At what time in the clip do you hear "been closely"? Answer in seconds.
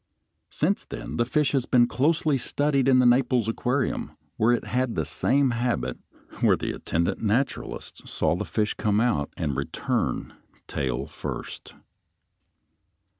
1.67-2.35